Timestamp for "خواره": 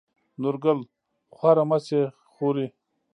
1.35-1.63